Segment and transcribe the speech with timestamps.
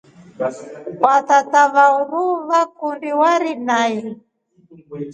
[1.01, 4.09] Watata wa uruu vakundi warii naqi.